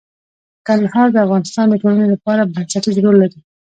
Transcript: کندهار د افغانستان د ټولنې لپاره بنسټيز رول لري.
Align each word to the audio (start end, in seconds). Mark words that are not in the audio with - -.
کندهار 0.67 1.07
د 1.11 1.17
افغانستان 1.25 1.65
د 1.69 1.75
ټولنې 1.81 2.07
لپاره 2.13 2.49
بنسټيز 2.53 2.95
رول 3.03 3.15
لري. 3.23 3.39